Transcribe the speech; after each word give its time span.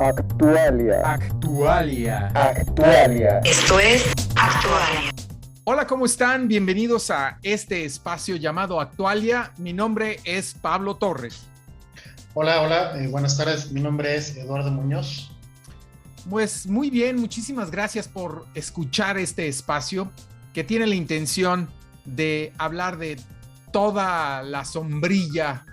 Actualia. 0.00 1.02
Actualia. 1.04 2.32
Actualia. 2.34 3.40
Esto 3.44 3.78
es 3.78 4.10
Actualia. 4.34 5.12
Hola, 5.64 5.86
¿cómo 5.86 6.06
están? 6.06 6.48
Bienvenidos 6.48 7.10
a 7.10 7.38
este 7.42 7.84
espacio 7.84 8.36
llamado 8.36 8.80
Actualia. 8.80 9.52
Mi 9.58 9.74
nombre 9.74 10.18
es 10.24 10.54
Pablo 10.54 10.96
Torres. 10.96 11.42
Hola, 12.32 12.62
hola, 12.62 12.98
eh, 12.98 13.08
buenas 13.08 13.36
tardes. 13.36 13.72
Mi 13.72 13.82
nombre 13.82 14.16
es 14.16 14.34
Eduardo 14.38 14.70
Muñoz. 14.70 15.32
Pues 16.30 16.66
muy 16.66 16.88
bien, 16.88 17.20
muchísimas 17.20 17.70
gracias 17.70 18.08
por 18.08 18.46
escuchar 18.54 19.18
este 19.18 19.48
espacio 19.48 20.10
que 20.54 20.64
tiene 20.64 20.86
la 20.86 20.94
intención 20.94 21.68
de 22.06 22.54
hablar 22.56 22.96
de 22.96 23.20
toda 23.70 24.42
la 24.44 24.64
sombrilla, 24.64 25.66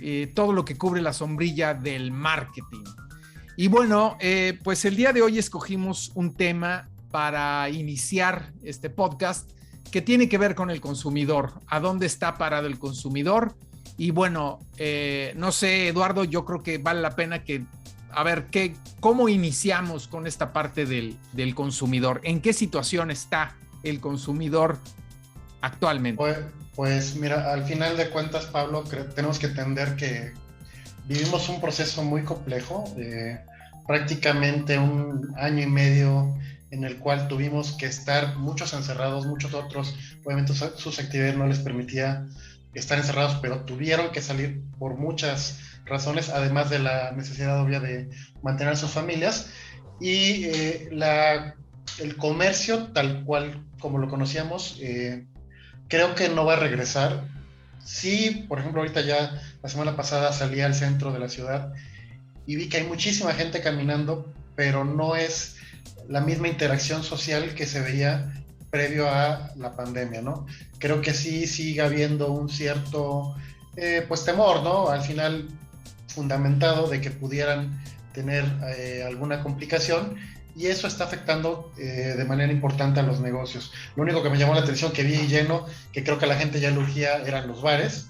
eh, 0.00 0.32
todo 0.34 0.54
lo 0.54 0.64
que 0.64 0.78
cubre 0.78 1.02
la 1.02 1.12
sombrilla 1.12 1.74
del 1.74 2.12
marketing. 2.12 2.84
Y 3.60 3.66
bueno, 3.66 4.16
eh, 4.20 4.56
pues 4.62 4.84
el 4.84 4.94
día 4.94 5.12
de 5.12 5.20
hoy 5.20 5.36
escogimos 5.36 6.12
un 6.14 6.32
tema 6.32 6.88
para 7.10 7.68
iniciar 7.70 8.52
este 8.62 8.88
podcast 8.88 9.50
que 9.90 10.00
tiene 10.00 10.28
que 10.28 10.38
ver 10.38 10.54
con 10.54 10.70
el 10.70 10.80
consumidor, 10.80 11.54
a 11.66 11.80
dónde 11.80 12.06
está 12.06 12.38
parado 12.38 12.68
el 12.68 12.78
consumidor. 12.78 13.56
Y 13.96 14.12
bueno, 14.12 14.60
eh, 14.76 15.32
no 15.34 15.50
sé, 15.50 15.88
Eduardo, 15.88 16.22
yo 16.22 16.44
creo 16.44 16.62
que 16.62 16.78
vale 16.78 17.00
la 17.00 17.16
pena 17.16 17.42
que, 17.42 17.64
a 18.12 18.22
ver, 18.22 18.46
¿qué, 18.46 18.76
¿cómo 19.00 19.28
iniciamos 19.28 20.06
con 20.06 20.28
esta 20.28 20.52
parte 20.52 20.86
del, 20.86 21.16
del 21.32 21.56
consumidor? 21.56 22.20
¿En 22.22 22.40
qué 22.40 22.52
situación 22.52 23.10
está 23.10 23.56
el 23.82 23.98
consumidor 23.98 24.78
actualmente? 25.62 26.16
Pues, 26.16 26.38
pues 26.76 27.16
mira, 27.16 27.52
al 27.52 27.64
final 27.64 27.96
de 27.96 28.08
cuentas, 28.10 28.46
Pablo, 28.46 28.84
tenemos 29.16 29.40
que 29.40 29.46
entender 29.46 29.96
que 29.96 30.32
vivimos 31.08 31.48
un 31.48 31.60
proceso 31.60 32.04
muy 32.04 32.22
complejo, 32.22 32.84
eh, 32.98 33.40
prácticamente 33.88 34.78
un 34.78 35.34
año 35.38 35.62
y 35.62 35.66
medio 35.66 36.36
en 36.70 36.84
el 36.84 36.98
cual 36.98 37.26
tuvimos 37.26 37.72
que 37.72 37.86
estar 37.86 38.36
muchos 38.36 38.74
encerrados, 38.74 39.24
muchos 39.24 39.54
otros, 39.54 39.96
obviamente 40.24 40.52
sus 40.52 40.98
actividades 40.98 41.38
no 41.38 41.46
les 41.46 41.58
permitía 41.58 42.26
estar 42.74 42.98
encerrados, 42.98 43.38
pero 43.40 43.60
tuvieron 43.64 44.12
que 44.12 44.20
salir 44.20 44.60
por 44.78 44.96
muchas 44.96 45.60
razones, 45.86 46.28
además 46.28 46.68
de 46.68 46.80
la 46.80 47.12
necesidad 47.12 47.62
obvia 47.62 47.80
de 47.80 48.10
mantener 48.42 48.74
a 48.74 48.76
sus 48.76 48.90
familias. 48.90 49.48
Y 50.02 50.44
eh, 50.44 50.88
la, 50.92 51.54
el 51.98 52.16
comercio, 52.18 52.88
tal 52.88 53.24
cual 53.24 53.64
como 53.80 53.96
lo 53.96 54.08
conocíamos, 54.08 54.76
eh, 54.82 55.24
creo 55.88 56.14
que 56.14 56.28
no 56.28 56.44
va 56.44 56.52
a 56.52 56.60
regresar. 56.60 57.24
Sí, 57.82 58.44
por 58.48 58.58
ejemplo, 58.58 58.82
ahorita 58.82 59.00
ya 59.00 59.40
la 59.62 59.68
semana 59.70 59.96
pasada 59.96 60.30
salí 60.34 60.60
al 60.60 60.74
centro 60.74 61.10
de 61.10 61.20
la 61.20 61.30
ciudad 61.30 61.72
y 62.48 62.56
vi 62.56 62.70
que 62.70 62.78
hay 62.78 62.84
muchísima 62.84 63.34
gente 63.34 63.60
caminando, 63.60 64.32
pero 64.56 64.82
no 64.82 65.14
es 65.14 65.56
la 66.08 66.22
misma 66.22 66.48
interacción 66.48 67.04
social 67.04 67.54
que 67.54 67.66
se 67.66 67.82
veía 67.82 68.32
previo 68.70 69.06
a 69.06 69.52
la 69.56 69.76
pandemia, 69.76 70.22
¿no? 70.22 70.46
Creo 70.78 71.02
que 71.02 71.12
sí 71.12 71.46
sigue 71.46 71.82
habiendo 71.82 72.32
un 72.32 72.48
cierto, 72.48 73.36
eh, 73.76 74.02
pues, 74.08 74.24
temor, 74.24 74.62
¿no? 74.62 74.88
Al 74.88 75.02
final 75.02 75.46
fundamentado 76.06 76.88
de 76.88 77.02
que 77.02 77.10
pudieran 77.10 77.82
tener 78.14 78.46
eh, 78.78 79.04
alguna 79.06 79.42
complicación 79.42 80.16
y 80.56 80.68
eso 80.68 80.86
está 80.86 81.04
afectando 81.04 81.70
eh, 81.76 82.14
de 82.16 82.24
manera 82.24 82.50
importante 82.50 82.98
a 82.98 83.02
los 83.02 83.20
negocios. 83.20 83.72
Lo 83.94 84.04
único 84.04 84.22
que 84.22 84.30
me 84.30 84.38
llamó 84.38 84.54
la 84.54 84.62
atención 84.62 84.92
que 84.92 85.02
vi 85.02 85.18
lleno, 85.26 85.66
que 85.92 86.02
creo 86.02 86.18
que 86.18 86.26
la 86.26 86.36
gente 86.36 86.60
ya 86.60 86.72
urgía, 86.72 87.18
eran 87.26 87.46
los 87.46 87.60
bares. 87.60 88.06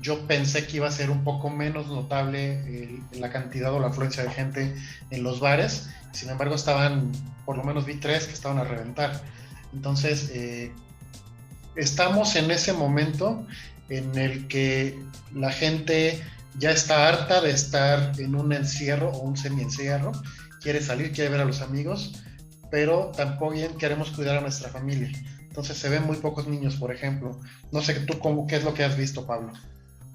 Yo 0.00 0.26
pensé 0.26 0.66
que 0.66 0.76
iba 0.76 0.88
a 0.88 0.92
ser 0.92 1.10
un 1.10 1.24
poco 1.24 1.50
menos 1.50 1.88
notable 1.88 3.00
la 3.12 3.30
cantidad 3.30 3.72
o 3.72 3.80
la 3.80 3.88
afluencia 3.88 4.22
de 4.22 4.30
gente 4.30 4.74
en 5.10 5.22
los 5.22 5.40
bares. 5.40 5.88
Sin 6.12 6.28
embargo, 6.30 6.54
estaban, 6.54 7.12
por 7.44 7.56
lo 7.56 7.64
menos 7.64 7.86
vi 7.86 7.94
tres 7.94 8.26
que 8.26 8.34
estaban 8.34 8.58
a 8.58 8.64
reventar. 8.64 9.20
Entonces, 9.72 10.30
eh, 10.32 10.72
estamos 11.74 12.36
en 12.36 12.50
ese 12.50 12.72
momento 12.72 13.46
en 13.88 14.16
el 14.18 14.48
que 14.48 14.98
la 15.34 15.52
gente 15.52 16.22
ya 16.58 16.70
está 16.70 17.08
harta 17.08 17.40
de 17.40 17.50
estar 17.50 18.18
en 18.18 18.34
un 18.34 18.52
encierro 18.52 19.10
o 19.10 19.18
un 19.20 19.36
semi-encierro, 19.36 20.12
quiere 20.60 20.80
salir, 20.80 21.12
quiere 21.12 21.30
ver 21.30 21.40
a 21.40 21.44
los 21.44 21.60
amigos, 21.60 22.22
pero 22.70 23.12
tampoco 23.16 23.52
bien 23.52 23.76
queremos 23.76 24.10
cuidar 24.10 24.38
a 24.38 24.40
nuestra 24.40 24.68
familia. 24.70 25.10
Entonces 25.40 25.76
se 25.78 25.88
ven 25.88 26.04
muy 26.04 26.16
pocos 26.16 26.48
niños, 26.48 26.76
por 26.76 26.92
ejemplo. 26.92 27.40
No 27.72 27.82
sé 27.82 27.94
tú 28.00 28.18
cómo, 28.18 28.46
qué 28.46 28.56
es 28.56 28.64
lo 28.64 28.74
que 28.74 28.84
has 28.84 28.96
visto, 28.96 29.26
Pablo. 29.26 29.52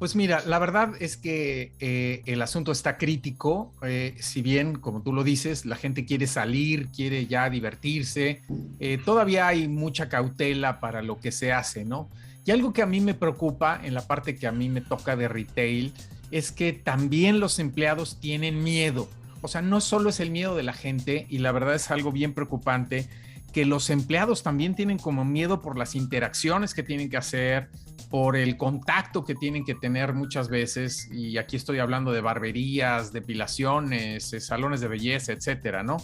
Pues 0.01 0.16
mira, 0.16 0.41
la 0.47 0.57
verdad 0.57 0.94
es 1.00 1.16
que 1.16 1.73
eh, 1.79 2.23
el 2.25 2.41
asunto 2.41 2.72
está 2.72 2.97
crítico, 2.97 3.72
eh, 3.84 4.16
si 4.19 4.41
bien, 4.41 4.79
como 4.79 5.03
tú 5.03 5.13
lo 5.13 5.23
dices, 5.23 5.63
la 5.63 5.75
gente 5.75 6.06
quiere 6.06 6.25
salir, 6.25 6.88
quiere 6.88 7.28
ya 7.28 7.47
divertirse, 7.51 8.41
eh, 8.79 8.97
todavía 9.06 9.45
hay 9.45 9.67
mucha 9.67 10.09
cautela 10.09 10.79
para 10.79 11.03
lo 11.03 11.19
que 11.19 11.31
se 11.31 11.53
hace, 11.53 11.85
¿no? 11.85 12.09
Y 12.45 12.50
algo 12.50 12.73
que 12.73 12.81
a 12.81 12.88
mí 12.88 13.00
me 13.00 13.13
preocupa 13.13 13.79
en 13.84 13.94
la 13.94 14.07
parte 14.07 14.35
que 14.35 14.47
a 14.47 14.51
mí 14.51 14.69
me 14.69 14.81
toca 14.81 15.16
de 15.16 15.28
retail 15.28 15.94
es 16.31 16.51
que 16.51 16.73
también 16.73 17.40
los 17.40 17.59
empleados 17.59 18.19
tienen 18.19 18.63
miedo. 18.63 19.07
O 19.41 19.47
sea, 19.47 19.61
no 19.61 19.81
solo 19.81 20.09
es 20.09 20.19
el 20.19 20.31
miedo 20.31 20.56
de 20.56 20.63
la 20.63 20.73
gente, 20.73 21.28
y 21.29 21.38
la 21.38 21.51
verdad 21.51 21.75
es 21.75 21.91
algo 21.91 22.11
bien 22.11 22.34
preocupante, 22.34 23.07
que 23.53 23.66
los 23.66 23.91
empleados 23.91 24.41
también 24.41 24.73
tienen 24.73 24.97
como 24.97 25.25
miedo 25.25 25.61
por 25.61 25.78
las 25.78 25.94
interacciones 25.94 26.73
que 26.73 26.81
tienen 26.81 27.11
que 27.11 27.17
hacer, 27.17 27.69
por 28.11 28.35
el 28.35 28.57
contacto 28.57 29.23
que 29.23 29.35
tienen 29.35 29.63
que 29.63 29.73
tener 29.73 30.13
muchas 30.13 30.49
veces, 30.49 31.09
y 31.11 31.38
aquí 31.38 31.55
estoy 31.55 31.79
hablando 31.79 32.11
de 32.11 32.19
barberías, 32.19 33.13
depilaciones, 33.13 34.33
eh, 34.33 34.41
salones 34.41 34.81
de 34.81 34.89
belleza, 34.89 35.31
etcétera, 35.31 35.81
¿no? 35.81 35.97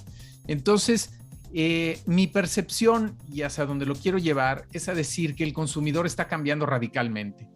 Entonces, 0.48 1.20
eh, 1.54 2.00
mi 2.06 2.28
percepción 2.28 3.18
y 3.30 3.42
hacia 3.42 3.66
donde 3.66 3.86
lo 3.86 3.94
quiero 3.94 4.18
llevar 4.18 4.68
es 4.72 4.88
a 4.88 4.94
decir 4.94 5.36
que 5.36 5.44
el 5.44 5.52
consumidor 5.52 6.06
está 6.06 6.30
cambiando 6.30 6.66
radicalmente. 6.66 7.50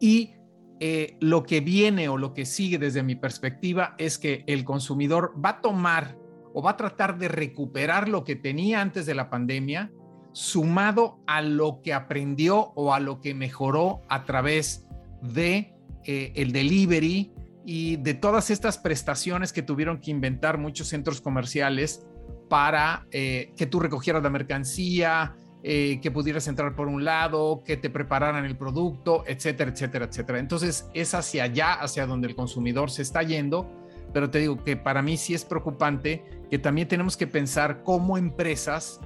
Y 0.00 0.34
eh, 0.78 1.16
lo 1.20 1.42
que 1.42 1.60
viene 1.60 2.08
o 2.08 2.16
lo 2.16 2.34
que 2.34 2.46
sigue 2.46 2.78
desde 2.78 3.02
mi 3.02 3.16
perspectiva 3.16 3.96
es 3.98 4.16
que 4.16 4.44
el 4.46 4.64
consumidor 4.64 5.34
va 5.44 5.50
a 5.50 5.60
tomar 5.60 6.16
o 6.54 6.62
va 6.62 6.72
a 6.72 6.76
tratar 6.76 7.18
de 7.18 7.26
recuperar 7.26 8.08
lo 8.08 8.22
que 8.22 8.36
tenía 8.36 8.80
antes 8.80 9.06
de 9.06 9.16
la 9.16 9.28
pandemia, 9.28 9.90
sumado 10.38 11.18
a 11.26 11.42
lo 11.42 11.82
que 11.82 11.92
aprendió 11.92 12.70
o 12.76 12.94
a 12.94 13.00
lo 13.00 13.20
que 13.20 13.34
mejoró 13.34 14.02
a 14.08 14.22
través 14.24 14.86
de 15.20 15.74
eh, 16.04 16.32
el 16.36 16.52
delivery 16.52 17.32
y 17.66 17.96
de 17.96 18.14
todas 18.14 18.50
estas 18.50 18.78
prestaciones 18.78 19.52
que 19.52 19.62
tuvieron 19.62 19.98
que 19.98 20.12
inventar 20.12 20.56
muchos 20.56 20.86
centros 20.86 21.20
comerciales 21.20 22.06
para 22.48 23.08
eh, 23.10 23.52
que 23.56 23.66
tú 23.66 23.80
recogieras 23.80 24.22
la 24.22 24.30
mercancía, 24.30 25.34
eh, 25.64 25.98
que 26.00 26.12
pudieras 26.12 26.46
entrar 26.46 26.76
por 26.76 26.86
un 26.86 27.04
lado, 27.04 27.64
que 27.66 27.76
te 27.76 27.90
prepararan 27.90 28.44
el 28.44 28.56
producto, 28.56 29.24
etcétera, 29.26 29.72
etcétera, 29.72 30.04
etcétera. 30.04 30.38
Entonces 30.38 30.88
es 30.94 31.14
hacia 31.14 31.42
allá, 31.42 31.72
hacia 31.72 32.06
donde 32.06 32.28
el 32.28 32.36
consumidor 32.36 32.92
se 32.92 33.02
está 33.02 33.24
yendo 33.24 33.68
pero 34.12 34.30
te 34.30 34.38
digo 34.38 34.62
que 34.64 34.76
para 34.76 35.02
mí 35.02 35.16
sí 35.16 35.34
es 35.34 35.44
preocupante 35.44 36.24
que 36.50 36.58
también 36.58 36.88
tenemos 36.88 37.16
que 37.16 37.26
pensar 37.26 37.82
como 37.82 38.16
empresas, 38.16 39.00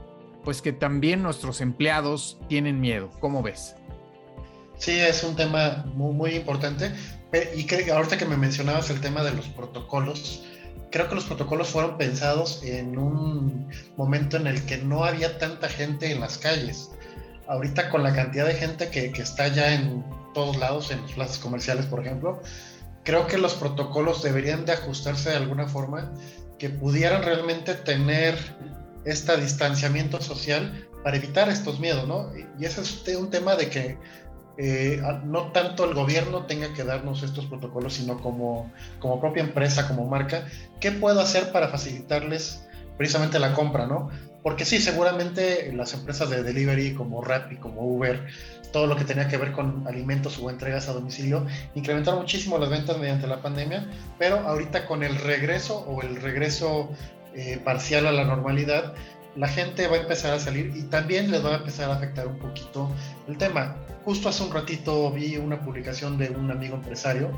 pues 0.44 0.62
que 0.62 0.72
también 0.72 1.22
nuestros 1.22 1.60
empleados 1.60 2.38
tienen 2.48 2.80
miedo. 2.80 3.10
¿Cómo 3.20 3.42
ves? 3.42 3.76
Sí, 4.78 4.98
es 4.98 5.22
un 5.22 5.36
tema 5.36 5.84
muy, 5.94 6.12
muy 6.12 6.34
importante. 6.34 6.92
Y 7.54 7.66
creo, 7.66 7.97
ahorita 7.97 8.19
que 8.19 8.26
me 8.26 8.36
mencionabas 8.36 8.91
el 8.91 9.00
tema 9.00 9.22
de 9.22 9.32
los 9.32 9.47
protocolos, 9.48 10.42
creo 10.91 11.08
que 11.08 11.14
los 11.14 11.25
protocolos 11.25 11.69
fueron 11.69 11.97
pensados 11.97 12.62
en 12.62 12.98
un 12.98 13.69
momento 13.97 14.36
en 14.36 14.47
el 14.47 14.64
que 14.66 14.78
no 14.78 15.04
había 15.04 15.38
tanta 15.38 15.69
gente 15.69 16.10
en 16.12 16.20
las 16.20 16.36
calles. 16.38 16.91
Ahorita 17.48 17.91
con 17.91 18.03
la 18.03 18.14
cantidad 18.14 18.47
de 18.47 18.54
gente 18.54 18.91
que, 18.91 19.12
que 19.12 19.22
está 19.22 19.48
ya 19.48 19.74
en 19.74 20.04
todos 20.34 20.56
lados, 20.59 20.91
en 20.91 21.00
las 21.03 21.12
plazas 21.12 21.38
comerciales, 21.38 21.86
por 21.86 22.04
ejemplo, 22.04 22.42
creo 23.04 23.26
que 23.26 23.38
los 23.38 23.54
protocolos 23.54 24.22
deberían 24.22 24.64
de 24.64 24.72
ajustarse 24.72 25.30
de 25.30 25.36
alguna 25.36 25.66
forma 25.66 26.12
que 26.59 26.70
pudieran 26.70 27.22
realmente 27.22 27.74
tener 27.74 28.36
este 29.04 29.37
distanciamiento 29.37 30.21
social 30.21 30.87
para 31.03 31.16
evitar 31.16 31.49
estos 31.49 31.81
miedos, 31.81 32.07
¿no? 32.07 32.31
Y 32.59 32.65
ese 32.65 32.83
es 32.83 33.16
un 33.16 33.31
tema 33.31 33.57
de 33.57 33.69
que 33.69 33.99
eh, 34.59 35.03
no 35.25 35.51
tanto 35.53 35.84
el 35.84 35.95
gobierno 35.95 36.45
tenga 36.45 36.72
que 36.75 36.84
darnos 36.84 37.22
estos 37.22 37.47
protocolos, 37.47 37.95
sino 37.95 38.21
como, 38.21 38.71
como 39.01 39.21
propia 39.21 39.43
empresa, 39.43 39.89
como 39.89 40.07
marca, 40.07 40.47
¿qué 40.81 40.93
puedo 40.93 41.21
hacer 41.21 41.53
para 41.53 41.69
facilitarles 41.69 42.66
precisamente 42.99 43.39
la 43.39 43.54
compra, 43.54 43.87
¿no? 43.87 44.10
Porque 44.43 44.65
sí, 44.65 44.78
seguramente 44.78 45.72
las 45.72 45.95
empresas 45.95 46.28
de 46.28 46.43
delivery 46.43 46.95
como 46.95 47.22
Rappi, 47.22 47.57
como 47.57 47.83
Uber, 47.83 48.27
todo 48.72 48.87
lo 48.87 48.97
que 48.97 49.05
tenía 49.05 49.28
que 49.28 49.37
ver 49.37 49.53
con 49.53 49.87
alimentos 49.87 50.39
o 50.39 50.51
entregas 50.51 50.89
a 50.89 50.93
domicilio, 50.93 51.47
incrementaron 51.75 52.21
muchísimo 52.21 52.59
las 52.59 52.69
ventas 52.69 52.98
mediante 52.98 53.27
la 53.27 53.41
pandemia, 53.41 53.87
pero 54.19 54.41
ahorita 54.41 54.87
con 54.87 55.03
el 55.03 55.16
regreso 55.16 55.78
o 55.81 56.03
el 56.03 56.16
regreso 56.16 56.91
eh, 57.34 57.61
parcial 57.65 58.07
a 58.07 58.13
la 58.13 58.25
normalidad, 58.25 58.95
la 59.37 59.49
gente 59.49 59.87
va 59.87 59.97
a 59.97 60.01
empezar 60.01 60.34
a 60.34 60.39
salir 60.39 60.73
y 60.77 60.83
también 60.83 61.31
les 61.31 61.45
va 61.45 61.55
a 61.55 61.57
empezar 61.57 61.91
a 61.91 61.95
afectar 61.95 62.27
un 62.27 62.39
poquito 62.39 62.91
el 63.27 63.39
tema. 63.39 63.77
Justo 64.05 64.29
hace 64.29 64.43
un 64.43 64.53
ratito 64.53 65.11
vi 65.11 65.37
una 65.37 65.61
publicación 65.61 66.19
de 66.19 66.29
un 66.31 66.51
amigo 66.51 66.77
empresario, 66.77 67.31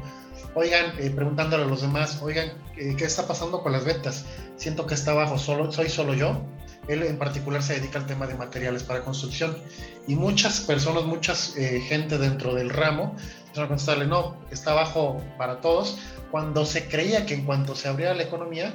oigan, 0.54 0.98
eh, 0.98 1.10
preguntándole 1.10 1.64
a 1.64 1.66
los 1.66 1.82
demás, 1.82 2.20
oigan, 2.22 2.48
eh, 2.76 2.94
¿qué 2.96 3.04
está 3.04 3.28
pasando 3.28 3.62
con 3.62 3.70
las 3.70 3.84
ventas? 3.84 4.24
Siento 4.56 4.86
que 4.86 4.94
está 4.94 5.12
abajo, 5.12 5.38
solo, 5.38 5.70
soy 5.70 5.88
solo 5.88 6.14
yo. 6.14 6.40
Él 6.88 7.02
en 7.02 7.16
particular 7.16 7.62
se 7.62 7.74
dedica 7.74 7.98
al 7.98 8.06
tema 8.06 8.26
de 8.26 8.34
materiales 8.34 8.82
para 8.82 9.04
construcción 9.04 9.56
y 10.06 10.16
muchas 10.16 10.60
personas, 10.60 11.04
muchas 11.04 11.54
gente 11.54 12.18
dentro 12.18 12.54
del 12.54 12.68
ramo, 12.68 13.16
empezaron 13.46 13.64
a 13.64 13.68
contestarle, 13.68 14.06
no, 14.06 14.36
está 14.50 14.72
abajo 14.72 15.22
para 15.38 15.60
todos, 15.62 15.98
cuando 16.30 16.66
se 16.66 16.86
creía 16.88 17.24
que 17.24 17.34
en 17.34 17.44
cuanto 17.44 17.74
se 17.74 17.88
abriera 17.88 18.12
la 18.12 18.24
economía, 18.24 18.74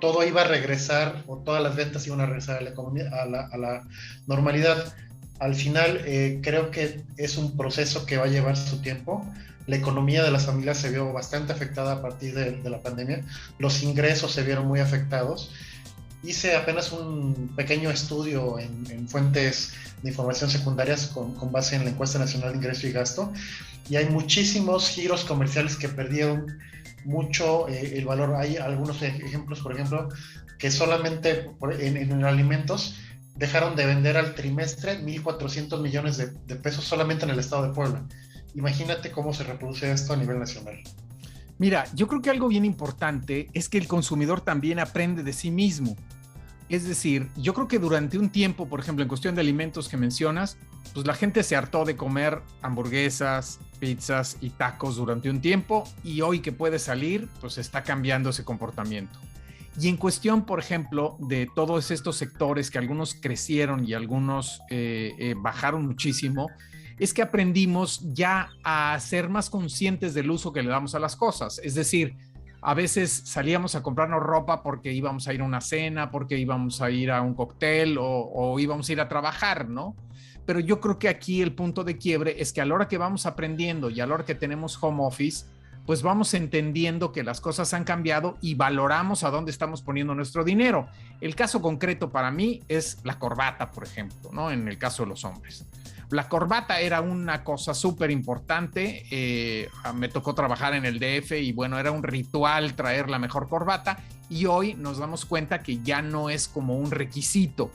todo 0.00 0.24
iba 0.24 0.42
a 0.42 0.44
regresar 0.44 1.24
o 1.26 1.38
todas 1.38 1.62
las 1.62 1.76
ventas 1.76 2.06
iban 2.06 2.20
a 2.20 2.26
regresar 2.26 2.58
a 2.58 2.60
la, 2.62 2.70
economía, 2.70 3.10
a 3.12 3.26
la, 3.26 3.88
normalidad. 4.26 4.92
Al 5.38 5.54
final 5.54 6.02
eh, 6.04 6.40
creo 6.42 6.70
que 6.70 7.02
es 7.16 7.36
un 7.38 7.56
proceso 7.56 8.06
que 8.06 8.16
va 8.16 8.24
a 8.24 8.28
llevar 8.28 8.56
su 8.56 8.80
tiempo. 8.82 9.24
La 9.66 9.76
economía 9.76 10.22
de 10.22 10.30
las 10.30 10.46
familias 10.46 10.78
se 10.78 10.90
vio 10.90 11.12
bastante 11.12 11.52
afectada 11.52 11.92
a 11.92 12.02
partir 12.02 12.34
de, 12.34 12.68
la 12.68 12.82
pandemia. 12.82 13.24
Los 13.58 13.82
ingresos 13.82 14.32
se 14.32 14.42
vieron 14.42 14.66
muy 14.66 14.80
afectados. 14.80 15.52
Hice 16.22 16.56
apenas 16.56 16.92
un 16.92 17.52
pequeño 17.56 17.90
estudio 17.90 18.58
en, 18.58 19.08
fuentes 19.08 19.72
de 20.02 20.10
información 20.10 20.50
secundarias 20.50 21.06
con, 21.06 21.34
con, 21.34 21.52
base 21.52 21.76
en 21.76 21.84
la 21.84 21.90
encuesta 21.90 22.18
nacional 22.18 22.50
de 22.52 22.56
ingreso 22.56 22.86
y 22.86 22.92
gasto 22.92 23.32
y 23.90 23.96
hay 23.96 24.06
muchísimos 24.08 24.88
giros 24.88 25.24
comerciales 25.24 25.76
que 25.76 25.88
perdieron 25.88 26.58
mucho 27.04 27.68
eh, 27.68 27.98
el 27.98 28.04
valor. 28.04 28.34
Hay 28.36 28.56
algunos 28.56 29.02
ejemplos, 29.02 29.60
por 29.60 29.72
ejemplo, 29.72 30.08
que 30.58 30.70
solamente 30.70 31.50
en, 31.78 32.24
alimentos 32.24 32.96
dejaron 33.34 33.76
de 33.76 33.86
vender 33.86 34.16
al 34.16 34.34
trimestre 34.34 35.00
1.400 35.00 35.80
millones 35.80 36.16
de, 36.16 36.26
de, 36.46 36.56
pesos 36.56 36.84
solamente 36.84 37.24
en 37.24 37.30
el 37.30 37.38
estado 37.38 37.66
de 37.66 37.74
Puebla. 37.74 38.06
Imagínate 38.54 39.10
cómo 39.10 39.32
se 39.32 39.44
reproduce 39.44 39.90
esto 39.90 40.12
a 40.12 40.16
nivel 40.16 40.38
nacional. 40.38 40.82
Mira, 41.58 41.84
yo 41.94 42.08
creo 42.08 42.22
que 42.22 42.30
algo 42.30 42.48
bien 42.48 42.64
importante 42.64 43.48
es 43.52 43.68
que 43.68 43.78
el 43.78 43.86
consumidor 43.86 44.40
también 44.40 44.78
aprende 44.78 45.22
de 45.22 45.32
sí 45.32 45.50
mismo. 45.50 45.96
Es 46.70 46.86
decir, 46.86 47.28
yo 47.36 47.52
creo 47.52 47.68
que 47.68 47.78
durante 47.78 48.16
un 48.16 48.30
tiempo, 48.30 48.68
por 48.68 48.80
ejemplo, 48.80 49.02
en 49.02 49.08
cuestión 49.08 49.34
de 49.34 49.40
alimentos 49.40 49.88
que 49.88 49.96
mencionas, 49.96 50.56
pues 50.94 51.06
la 51.06 51.14
gente 51.14 51.42
se 51.42 51.56
hartó 51.56 51.84
de 51.84 51.96
comer 51.96 52.40
hamburguesas, 52.62 53.60
pizzas 53.78 54.36
y 54.40 54.50
tacos 54.50 54.96
durante 54.96 55.30
un 55.30 55.40
tiempo 55.40 55.84
y 56.02 56.20
hoy 56.20 56.40
que 56.40 56.52
puede 56.52 56.78
salir, 56.78 57.28
pues 57.40 57.58
está 57.58 57.82
cambiando 57.82 58.30
ese 58.30 58.44
comportamiento. 58.44 59.18
Y 59.80 59.88
en 59.88 59.96
cuestión, 59.96 60.44
por 60.44 60.58
ejemplo, 60.58 61.16
de 61.20 61.48
todos 61.54 61.90
estos 61.90 62.16
sectores 62.16 62.70
que 62.70 62.78
algunos 62.78 63.14
crecieron 63.14 63.86
y 63.86 63.94
algunos 63.94 64.60
eh, 64.68 65.12
eh, 65.18 65.34
bajaron 65.36 65.86
muchísimo, 65.86 66.48
es 66.98 67.14
que 67.14 67.22
aprendimos 67.22 68.00
ya 68.12 68.50
a 68.62 68.98
ser 69.00 69.28
más 69.28 69.48
conscientes 69.48 70.12
del 70.12 70.30
uso 70.30 70.52
que 70.52 70.62
le 70.62 70.68
damos 70.68 70.94
a 70.94 70.98
las 70.98 71.16
cosas. 71.16 71.60
Es 71.64 71.74
decir, 71.74 72.14
a 72.60 72.74
veces 72.74 73.22
salíamos 73.24 73.74
a 73.74 73.82
comprarnos 73.82 74.22
ropa 74.22 74.62
porque 74.62 74.92
íbamos 74.92 75.26
a 75.26 75.32
ir 75.32 75.40
a 75.40 75.44
una 75.44 75.62
cena, 75.62 76.10
porque 76.10 76.36
íbamos 76.36 76.82
a 76.82 76.90
ir 76.90 77.10
a 77.10 77.22
un 77.22 77.34
cóctel 77.34 77.96
o, 77.96 78.04
o 78.04 78.58
íbamos 78.58 78.88
a 78.88 78.92
ir 78.92 79.00
a 79.00 79.08
trabajar, 79.08 79.68
¿no? 79.68 79.94
Pero 80.50 80.58
yo 80.58 80.80
creo 80.80 80.98
que 80.98 81.08
aquí 81.08 81.42
el 81.42 81.52
punto 81.52 81.84
de 81.84 81.96
quiebre 81.96 82.42
es 82.42 82.52
que 82.52 82.60
a 82.60 82.64
la 82.64 82.74
hora 82.74 82.88
que 82.88 82.98
vamos 82.98 83.24
aprendiendo 83.24 83.88
y 83.88 84.00
a 84.00 84.06
la 84.08 84.14
hora 84.14 84.24
que 84.24 84.34
tenemos 84.34 84.76
home 84.82 85.04
office, 85.04 85.46
pues 85.86 86.02
vamos 86.02 86.34
entendiendo 86.34 87.12
que 87.12 87.22
las 87.22 87.40
cosas 87.40 87.72
han 87.72 87.84
cambiado 87.84 88.36
y 88.40 88.56
valoramos 88.56 89.22
a 89.22 89.30
dónde 89.30 89.52
estamos 89.52 89.80
poniendo 89.80 90.12
nuestro 90.12 90.42
dinero. 90.42 90.88
El 91.20 91.36
caso 91.36 91.62
concreto 91.62 92.10
para 92.10 92.32
mí 92.32 92.64
es 92.66 92.98
la 93.04 93.16
corbata, 93.16 93.70
por 93.70 93.84
ejemplo, 93.84 94.30
¿no? 94.32 94.50
En 94.50 94.66
el 94.66 94.76
caso 94.76 95.04
de 95.04 95.10
los 95.10 95.24
hombres. 95.24 95.64
La 96.10 96.28
corbata 96.28 96.80
era 96.80 97.00
una 97.00 97.44
cosa 97.44 97.72
súper 97.72 98.10
importante. 98.10 99.04
Eh, 99.12 99.68
me 99.94 100.08
tocó 100.08 100.34
trabajar 100.34 100.74
en 100.74 100.84
el 100.84 100.98
DF 100.98 101.30
y 101.30 101.52
bueno, 101.52 101.78
era 101.78 101.92
un 101.92 102.02
ritual 102.02 102.74
traer 102.74 103.08
la 103.08 103.20
mejor 103.20 103.48
corbata 103.48 103.98
y 104.28 104.46
hoy 104.46 104.74
nos 104.74 104.98
damos 104.98 105.26
cuenta 105.26 105.62
que 105.62 105.78
ya 105.78 106.02
no 106.02 106.28
es 106.28 106.48
como 106.48 106.76
un 106.76 106.90
requisito. 106.90 107.70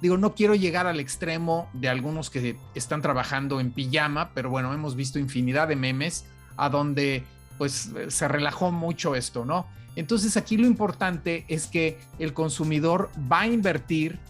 Digo, 0.00 0.16
no 0.16 0.34
quiero 0.34 0.54
llegar 0.54 0.86
al 0.86 1.00
extremo 1.00 1.68
de 1.72 1.88
algunos 1.88 2.30
que 2.30 2.56
están 2.74 3.02
trabajando 3.02 3.60
en 3.60 3.72
pijama, 3.72 4.30
pero 4.34 4.50
bueno, 4.50 4.72
hemos 4.72 4.94
visto 4.94 5.18
infinidad 5.18 5.68
de 5.68 5.76
memes 5.76 6.26
a 6.56 6.68
donde 6.68 7.24
pues 7.58 7.90
se 8.08 8.28
relajó 8.28 8.70
mucho 8.70 9.16
esto, 9.16 9.44
¿no? 9.44 9.66
Entonces 9.96 10.36
aquí 10.36 10.56
lo 10.56 10.66
importante 10.66 11.44
es 11.48 11.66
que 11.66 11.98
el 12.20 12.32
consumidor 12.32 13.10
va 13.30 13.40
a 13.40 13.46
invertir 13.48 14.20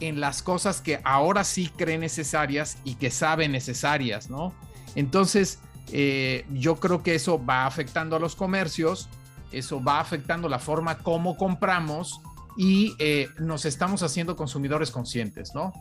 en 0.00 0.20
las 0.20 0.42
cosas 0.42 0.80
que 0.80 1.00
ahora 1.04 1.44
sí 1.44 1.70
cree 1.76 1.96
necesarias 1.96 2.78
y 2.82 2.96
que 2.96 3.10
sabe 3.10 3.48
necesarias, 3.48 4.28
¿no? 4.28 4.52
Entonces, 4.96 5.60
eh, 5.92 6.44
yo 6.52 6.76
creo 6.76 7.04
que 7.04 7.14
eso 7.14 7.42
va 7.44 7.66
afectando 7.66 8.16
a 8.16 8.18
los 8.18 8.34
comercios, 8.34 9.08
eso 9.52 9.82
va 9.82 10.00
afectando 10.00 10.48
la 10.48 10.58
forma 10.58 10.98
como 10.98 11.36
compramos 11.36 12.20
y 12.56 12.94
eh, 12.98 13.28
nos 13.38 13.64
estamos 13.64 14.02
haciendo 14.02 14.36
consumidores 14.36 14.90
conscientes, 14.90 15.54
¿no? 15.54 15.72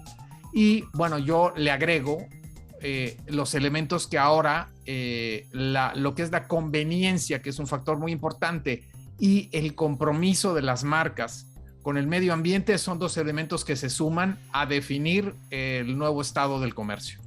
Y 0.54 0.86
bueno, 0.94 1.18
yo 1.18 1.54
le 1.56 1.72
agrego 1.72 2.26
eh, 2.82 3.18
los 3.28 3.56
elementos 3.56 4.08
que 4.08 4.18
ahora, 4.18 4.70
eh, 4.86 5.48
lo 5.52 6.16
que 6.16 6.24
es 6.24 6.32
la 6.32 6.48
conveniencia, 6.48 7.42
que 7.42 7.50
es 7.50 7.60
un 7.60 7.68
factor 7.68 7.98
muy 7.98 8.12
importante, 8.12 8.84
y 9.20 9.50
el 9.52 9.76
compromiso 9.76 10.54
de 10.54 10.62
las 10.62 10.84
marcas 10.84 11.48
con 11.84 11.98
el 11.98 12.08
medio 12.08 12.34
ambiente 12.34 12.78
son 12.78 13.00
dos 13.00 13.18
elementos 13.18 13.66
que 13.66 13.76
se 13.76 13.90
suman 13.90 14.40
a 14.52 14.66
definir 14.66 15.36
el 15.50 15.98
nuevo 15.98 16.22
estado 16.22 16.60
del 16.60 16.74
comercio. 16.74 17.20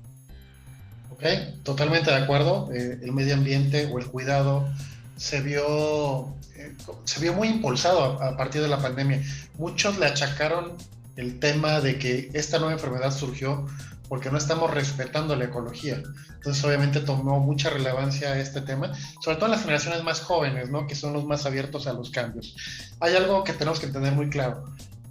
Ok, 1.11 1.23
totalmente 1.63 2.11
de 2.11 2.17
acuerdo. 2.17 2.71
el 2.73 3.13
medio 3.13 3.35
ambiente 3.35 3.89
o 3.93 3.99
el 3.99 4.07
cuidado 4.07 4.69
se 5.17 5.41
vio, 5.41 6.35
eh, 6.57 6.75
se 7.05 7.21
vio 7.21 7.35
muy 7.35 7.49
impulsado 7.49 8.23
a, 8.23 8.37
partir 8.37 8.63
de 8.63 8.69
la 8.69 8.79
pandemia. 8.79 9.23
Muchos 9.59 9.99
le 9.99 10.07
achacaron 10.07 10.77
el 11.17 11.39
tema 11.39 11.81
de 11.81 11.99
que 11.99 12.31
esta 12.35 12.59
nueva 12.59 12.75
enfermedad 12.75 13.13
surgió 13.13 13.67
porque 14.09 14.31
no 14.31 14.39
estamos 14.39 14.71
respetando 14.71 15.35
la 15.37 15.47
ecología. 15.47 16.03
Entonces, 16.35 16.63
obviamente, 16.65 17.01
tomó 17.01 17.41
mucha 17.41 17.71
relevancia 17.71 18.39
este 18.39 18.61
tema, 18.61 18.93
sobre 19.21 19.37
todo 19.37 19.47
en 19.47 19.53
las 19.53 19.63
generaciones 19.63 20.05
más 20.05 20.21
jóvenes, 20.21 20.71
¿no? 20.71 20.87
que 20.87 20.95
son 20.95 21.15
los 21.15 21.25
más 21.25 21.47
abiertos 21.47 21.87
a 21.87 21.95
los 21.95 22.11
cambios. 22.11 22.55
Hay 23.01 23.15
algo 23.17 23.45
que 23.45 23.55
tenemos 23.55 23.81
que 23.81 23.87
entender 23.87 24.13
muy 24.13 24.29
claro. 24.29 24.65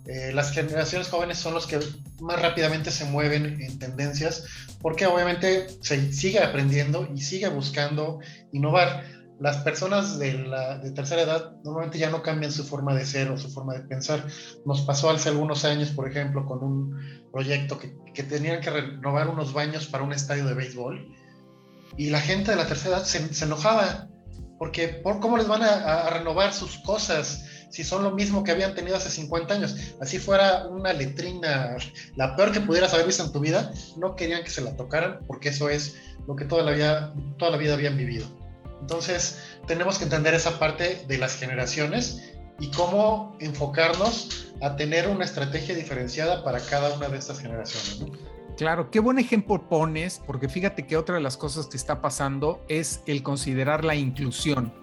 Eh, 0.06 0.32
las 0.34 0.52
generaciones 0.52 1.08
jóvenes 1.08 1.38
son 1.38 1.54
los 1.54 1.66
que 1.66 1.80
más 2.20 2.42
rápidamente 2.42 2.92
se 2.92 3.06
mueven 3.06 3.62
en 3.62 3.80
tendencias, 3.80 4.44
porque 4.82 5.08
obviamente 5.08 5.68
se 5.82 6.12
sigue 6.12 6.40
aprendiendo 6.40 7.08
y 7.16 7.22
sigue 7.22 7.48
buscando 7.48 8.20
innovar 8.52 9.06
las 9.40 9.58
personas 9.58 10.20
de 10.20 10.34
la 10.34 10.78
de 10.78 10.92
tercera 10.92 11.24
edad 11.24 11.54
normalmente 11.64 11.98
ya 11.98 12.10
no 12.10 12.22
cambian 12.22 12.52
su 12.52 12.64
forma 12.64 12.94
de 12.96 13.06
ser 13.06 13.30
o 13.32 13.38
su 13.38 13.50
forma 13.50 13.74
de 13.74 13.82
pensar. 13.82 14.26
Nos 14.66 14.82
pasó 14.82 15.10
hace 15.10 15.30
algunos 15.30 15.66
años, 15.66 15.90
por 15.90 16.08
ejemplo, 16.08 16.46
con 16.46 16.64
un 16.64 17.00
proyecto 17.32 17.80
que, 17.80 17.96
que 18.14 18.24
tenían 18.24 18.62
que 18.62 18.70
renovar 18.70 19.28
unos 19.28 19.54
baños 19.54 19.88
para 19.88 20.04
un 20.04 20.14
estadio 20.14 20.46
de 20.46 20.54
béisbol 20.54 21.14
y 21.98 22.10
la 22.10 22.20
gente 22.20 22.52
de 22.52 22.58
la 22.58 22.68
tercera 22.68 22.98
edad 22.98 23.06
se, 23.06 23.46
enojaba 23.46 24.08
porque 24.58 24.88
¿por 24.88 25.20
cómo 25.20 25.38
les 25.38 25.48
van 25.48 25.62
a, 25.64 25.74
a, 25.74 26.10
renovar 26.10 26.54
sus 26.54 26.78
cosas 26.80 27.46
si 27.70 27.84
son 27.84 28.04
lo 28.04 28.12
mismo 28.12 28.44
que 28.44 28.52
habían 28.52 28.76
tenido 28.76 28.96
hace 28.96 29.10
50 29.10 29.54
años? 29.54 29.76
Así 30.00 30.20
fuera 30.20 30.68
una 30.68 30.94
letrina, 30.94 31.76
la 32.16 32.36
peor 32.36 32.52
que 32.52 32.62
pudieras 32.62 32.94
haber 32.94 33.08
visto 33.08 33.24
en 33.24 33.32
tu 33.32 33.40
vida, 33.40 33.72
no 33.98 34.16
querían 34.16 34.44
que 34.44 34.50
se 34.50 34.62
la 34.62 34.76
tocaran 34.76 35.20
porque 35.28 35.50
eso 35.50 35.70
es 35.70 35.96
lo 36.28 36.36
que 36.36 36.46
toda 36.46 36.64
la 36.64 36.72
vida, 36.72 37.14
toda 37.38 37.52
la 37.52 37.58
vida 37.58 37.74
habían 37.74 37.98
vivido. 37.98 38.43
Entonces, 38.84 39.40
tenemos 39.66 39.98
que 39.98 40.04
entender 40.04 40.34
esa 40.34 40.60
parte 40.60 41.06
de 41.08 41.18
las 41.18 41.38
generaciones 41.38 42.34
y 42.60 42.70
cómo 42.72 43.34
enfocarnos 43.40 44.54
a 44.62 44.76
tener 44.76 45.08
una 45.08 45.24
estrategia 45.24 45.74
diferenciada 45.74 46.44
para 46.44 46.60
cada 46.60 46.94
una 46.94 47.08
de 47.08 47.18
estas 47.18 47.40
generaciones. 47.40 48.04
Claro, 48.58 48.92
qué 48.92 49.00
buen 49.00 49.20
ejemplo 49.20 49.70
pones, 49.70 50.22
porque 50.28 50.50
fíjate 50.50 50.86
que 50.86 50.98
otra 50.98 51.16
de 51.16 51.22
las 51.22 51.38
cosas 51.38 51.68
que 51.68 51.78
está 51.78 52.02
pasando 52.02 52.62
es 52.68 53.02
el 53.08 53.24
considerar 53.24 53.86
la 53.86 53.96
inclusión, 53.96 54.74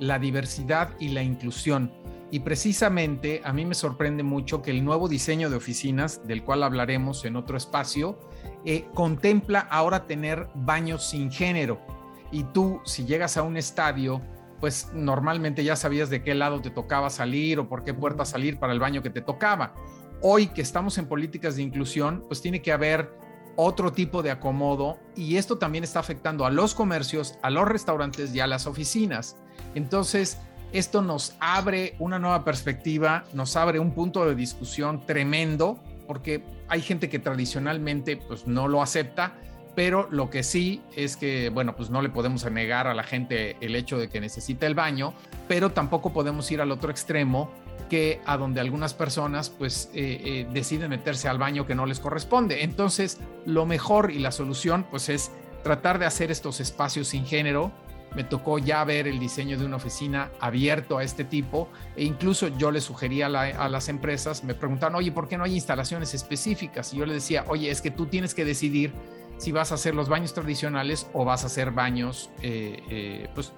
la 0.00 0.18
diversidad 0.18 0.90
y 0.98 1.10
la 1.10 1.22
inclusión. 1.22 1.92
Y 2.32 2.40
precisamente 2.40 3.40
a 3.44 3.52
mí 3.52 3.64
me 3.64 3.76
sorprende 3.76 4.24
mucho 4.24 4.62
que 4.62 4.72
el 4.72 4.84
nuevo 4.84 5.08
diseño 5.08 5.48
de 5.48 5.54
oficinas, 5.54 6.26
del 6.26 6.42
cual 6.42 6.64
hablaremos 6.64 7.24
en 7.24 7.36
otro 7.36 7.56
espacio, 7.56 8.18
eh, 8.64 8.86
contempla 8.94 9.60
ahora 9.60 10.08
tener 10.08 10.48
baños 10.56 11.08
sin 11.08 11.30
género 11.30 11.94
y 12.34 12.42
tú 12.42 12.80
si 12.84 13.04
llegas 13.06 13.36
a 13.36 13.44
un 13.44 13.56
estadio, 13.56 14.20
pues 14.60 14.88
normalmente 14.92 15.62
ya 15.62 15.76
sabías 15.76 16.10
de 16.10 16.24
qué 16.24 16.34
lado 16.34 16.60
te 16.60 16.70
tocaba 16.70 17.08
salir 17.08 17.60
o 17.60 17.68
por 17.68 17.84
qué 17.84 17.94
puerta 17.94 18.24
salir 18.24 18.58
para 18.58 18.72
el 18.72 18.80
baño 18.80 19.02
que 19.02 19.10
te 19.10 19.20
tocaba. 19.20 19.74
Hoy 20.20 20.48
que 20.48 20.60
estamos 20.60 20.98
en 20.98 21.06
políticas 21.06 21.54
de 21.54 21.62
inclusión, 21.62 22.24
pues 22.26 22.42
tiene 22.42 22.60
que 22.60 22.72
haber 22.72 23.16
otro 23.54 23.92
tipo 23.92 24.20
de 24.20 24.32
acomodo 24.32 24.98
y 25.14 25.36
esto 25.36 25.58
también 25.58 25.84
está 25.84 26.00
afectando 26.00 26.44
a 26.44 26.50
los 26.50 26.74
comercios, 26.74 27.38
a 27.40 27.50
los 27.50 27.68
restaurantes 27.68 28.34
y 28.34 28.40
a 28.40 28.48
las 28.48 28.66
oficinas. 28.66 29.36
Entonces, 29.76 30.38
esto 30.72 31.02
nos 31.02 31.36
abre 31.38 31.94
una 32.00 32.18
nueva 32.18 32.42
perspectiva, 32.42 33.26
nos 33.32 33.54
abre 33.54 33.78
un 33.78 33.92
punto 33.92 34.26
de 34.26 34.34
discusión 34.34 35.06
tremendo, 35.06 35.78
porque 36.08 36.42
hay 36.66 36.82
gente 36.82 37.08
que 37.08 37.20
tradicionalmente 37.20 38.16
pues 38.16 38.48
no 38.48 38.66
lo 38.66 38.82
acepta, 38.82 39.36
pero 39.74 40.08
lo 40.10 40.30
que 40.30 40.42
sí 40.42 40.82
es 40.96 41.16
que, 41.16 41.48
bueno, 41.48 41.74
pues 41.74 41.90
no 41.90 42.00
le 42.00 42.08
podemos 42.08 42.48
negar 42.50 42.86
a 42.86 42.94
la 42.94 43.02
gente 43.02 43.56
el 43.60 43.74
hecho 43.74 43.98
de 43.98 44.08
que 44.08 44.20
necesita 44.20 44.66
el 44.66 44.74
baño, 44.74 45.14
pero 45.48 45.70
tampoco 45.72 46.12
podemos 46.12 46.50
ir 46.50 46.60
al 46.60 46.70
otro 46.70 46.90
extremo 46.90 47.50
que 47.90 48.20
a 48.24 48.36
donde 48.36 48.60
algunas 48.60 48.94
personas 48.94 49.50
pues 49.50 49.90
eh, 49.94 50.20
eh, 50.24 50.46
deciden 50.52 50.90
meterse 50.90 51.28
al 51.28 51.38
baño 51.38 51.66
que 51.66 51.74
no 51.74 51.86
les 51.86 52.00
corresponde. 52.00 52.62
Entonces, 52.62 53.18
lo 53.46 53.66
mejor 53.66 54.10
y 54.10 54.18
la 54.20 54.32
solución 54.32 54.86
pues 54.90 55.08
es 55.08 55.32
tratar 55.62 55.98
de 55.98 56.06
hacer 56.06 56.30
estos 56.30 56.60
espacios 56.60 57.08
sin 57.08 57.26
género. 57.26 57.72
Me 58.14 58.22
tocó 58.22 58.58
ya 58.58 58.84
ver 58.84 59.08
el 59.08 59.18
diseño 59.18 59.58
de 59.58 59.66
una 59.66 59.76
oficina 59.76 60.30
abierto 60.38 60.98
a 60.98 61.02
este 61.02 61.24
tipo 61.24 61.68
e 61.96 62.04
incluso 62.04 62.46
yo 62.46 62.70
le 62.70 62.80
sugería 62.80 63.26
a, 63.26 63.64
a 63.64 63.68
las 63.68 63.88
empresas, 63.88 64.44
me 64.44 64.54
preguntaban, 64.54 64.94
oye, 64.94 65.10
¿por 65.10 65.26
qué 65.26 65.36
no 65.36 65.42
hay 65.42 65.54
instalaciones 65.54 66.14
específicas? 66.14 66.94
Y 66.94 66.98
yo 66.98 67.06
le 67.06 67.14
decía, 67.14 67.44
oye, 67.48 67.70
es 67.70 67.80
que 67.80 67.90
tú 67.90 68.06
tienes 68.06 68.32
que 68.32 68.44
decidir 68.44 68.92
si 69.38 69.52
vas 69.52 69.72
a 69.72 69.76
hacer 69.76 69.94
los 69.94 70.08
baños 70.08 70.34
tradicionales 70.34 71.06
o 71.12 71.24
vas 71.24 71.44
a 71.44 71.46
hacer 71.46 71.70
baños 71.70 72.30
eh, 72.42 73.28
pues, 73.34 73.52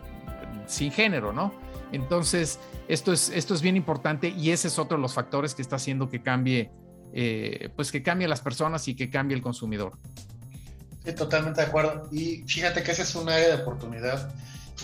sin 0.66 0.90
género, 0.92 1.32
¿no? 1.32 1.52
Entonces, 1.92 2.58
esto 2.88 3.12
es, 3.12 3.30
esto 3.30 3.54
es 3.54 3.62
bien 3.62 3.76
importante 3.76 4.28
y 4.28 4.50
ese 4.50 4.68
es 4.68 4.78
otro 4.78 4.96
de 4.96 5.02
los 5.02 5.14
factores 5.14 5.54
que 5.54 5.62
está 5.62 5.76
haciendo 5.76 6.08
que 6.08 6.22
cambie, 6.22 6.70
eh, 7.12 7.70
pues 7.76 7.92
que 7.92 8.02
cambie 8.02 8.28
las 8.28 8.40
personas 8.40 8.86
y 8.88 8.94
que 8.94 9.10
cambie 9.10 9.36
el 9.36 9.42
consumidor. 9.42 9.92
Sí, 11.04 11.12
totalmente 11.12 11.60
de 11.60 11.66
acuerdo. 11.68 12.08
Y 12.10 12.44
fíjate 12.46 12.82
que 12.82 12.92
ese 12.92 13.02
es 13.02 13.14
un 13.14 13.28
área 13.28 13.56
de 13.56 13.62
oportunidad 13.62 14.34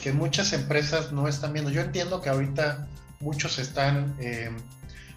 que 0.03 0.13
muchas 0.13 0.53
empresas 0.53 1.13
no 1.13 1.29
están 1.29 1.53
viendo. 1.53 1.71
Yo 1.71 1.81
entiendo 1.81 2.21
que 2.21 2.31
ahorita 2.31 2.89
muchos 3.21 3.59
están, 3.59 4.17
eh, 4.21 4.51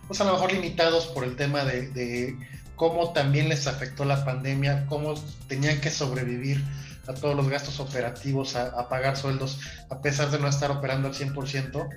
pues 0.08 0.20
a 0.22 0.26
lo 0.26 0.34
mejor 0.34 0.52
limitados 0.52 1.08
por 1.08 1.24
el 1.24 1.36
tema 1.36 1.64
de, 1.64 2.38
cómo 2.76 3.14
también 3.14 3.50
les 3.50 3.68
afectó 3.68 4.06
la 4.06 4.24
pandemia, 4.26 4.86
cómo 4.88 5.16
tenían 5.48 5.80
que 5.82 5.90
sobrevivir 5.90 6.64
a 7.08 7.14
todos 7.14 7.36
los 7.36 7.48
gastos 7.50 7.80
operativos, 7.80 8.56
a, 8.56 8.90
pagar 8.90 9.16
sueldos, 9.16 9.60
a 9.90 10.02
pesar 10.02 10.32
de 10.32 10.40
no 10.40 10.48
estar 10.48 10.72
operando 10.72 11.08
al 11.08 11.14
100%, 11.14 11.88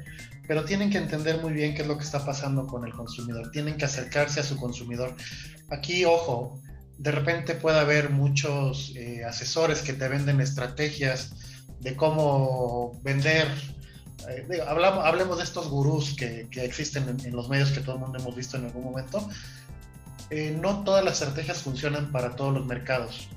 pero 0.46 0.64
tienen 0.64 0.90
que 0.90 0.98
entender 0.98 1.40
muy 1.40 1.52
bien 1.52 1.74
qué 1.74 1.82
es 1.82 1.88
lo 1.88 1.96
que 1.96 2.04
está 2.04 2.24
pasando 2.24 2.66
con 2.66 2.86
el 2.86 2.92
consumidor, 2.92 3.50
tienen 3.50 3.76
que 3.76 3.86
acercarse 3.86 4.40
a 4.40 4.42
su 4.42 4.56
consumidor. 4.56 5.14
Aquí, 5.70 6.04
ojo, 6.04 6.60
de 6.98 7.10
repente 7.12 7.54
puede 7.54 7.78
haber 7.78 8.10
muchos 8.10 8.92
eh, 8.96 9.24
asesores 9.24 9.82
que 9.82 9.92
te 9.92 10.08
venden 10.08 10.40
estrategias 10.40 11.30
de 11.80 11.94
cómo 11.94 12.98
vender. 13.02 13.46
Eh, 14.28 14.60
hablamos, 14.66 15.04
hablemos 15.04 15.38
de 15.38 15.44
estos 15.44 15.68
gurús 15.68 16.14
que, 16.16 16.48
que 16.50 16.64
existen 16.64 17.08
en, 17.08 17.24
en, 17.24 17.36
los 17.36 17.48
medios 17.48 17.70
que 17.70 17.80
todo 17.80 17.94
el 17.94 18.00
mundo 18.00 18.18
hemos 18.18 18.34
visto 18.34 18.56
en 18.56 18.64
algún 18.64 18.84
momento. 18.84 19.26
Eh, 20.30 20.56
no 20.60 20.84
todas 20.84 21.04
las 21.04 21.14
estrategias 21.14 21.62
funcionan 21.62 22.12
para 22.12 22.36
todos 22.36 22.52
los 22.52 22.66
mercados 22.66 23.28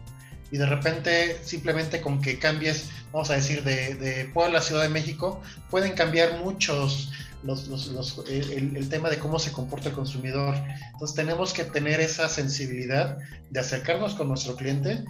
y 0.52 0.58
de 0.58 0.66
repente 0.66 1.38
simplemente 1.44 2.02
con 2.02 2.22
que 2.22 2.38
cambies, 2.38 2.90
vamos 3.14 3.30
a 3.30 3.36
decir, 3.36 3.64
de, 3.64 3.96
de 3.96 4.26
Puebla 4.26 4.60
a 4.60 4.62
Ciudad 4.62 4.84
de 4.84 4.90
México, 4.90 5.42
pueden 5.70 5.94
cambiar 5.94 6.40
muchos 6.44 7.12
los, 7.44 7.68
los, 7.68 8.24
el, 8.30 8.76
el, 8.76 8.90
tema 8.90 9.10
de 9.10 9.18
cómo 9.18 9.40
se 9.40 9.52
comporta 9.52 9.90
el 9.90 9.96
consumidor. 9.96 10.56
Entonces 10.92 11.16
tenemos 11.16 11.54
que 11.54 11.64
tener 11.64 12.00
esa 12.00 12.30
sensibilidad 12.30 13.18
de 13.50 13.60
acercarnos 13.60 14.14
con 14.14 14.28
nuestro 14.28 14.56
cliente, 14.56 15.04